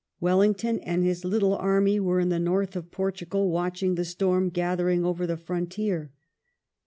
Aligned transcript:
Wellington 0.19 0.79
and 0.79 1.03
his 1.03 1.23
little 1.23 1.53
army 1.55 1.99
were 1.99 2.19
in 2.19 2.29
the 2.29 2.39
north 2.39 2.75
of 2.75 2.89
Portugal 2.89 3.51
watching 3.51 3.93
the 3.93 4.03
storm 4.03 4.49
gathering 4.49 5.05
over 5.05 5.27
the 5.27 5.37
frontier. 5.37 6.11